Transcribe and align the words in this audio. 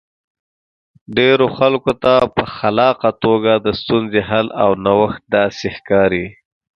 ډېرو 1.17 1.45
خلکو 1.57 1.91
ته 2.03 2.13
په 2.35 2.43
خلاقه 2.55 3.09
توګه 3.23 3.53
د 3.65 3.67
ستونزې 3.81 4.21
حل 4.29 4.47
او 4.63 4.69
نوښت 4.85 5.21
داسې 5.35 5.67
ښکاري. 5.77 6.25